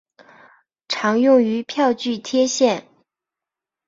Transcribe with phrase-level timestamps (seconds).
[0.87, 2.87] 常用于票据贴现。